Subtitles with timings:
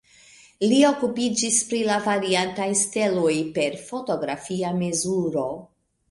[0.69, 5.45] Li okupiĝis pri la variantaj steloj per fotografia mezuro.